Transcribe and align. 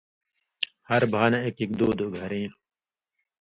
ہر 0.89 1.01
بھا 1.13 1.23
نہ 1.31 1.37
ایک 1.43 1.57
ایک، 1.61 1.71
دُو 1.79 1.87
دُو 1.97 2.07
گھریں 2.17 2.47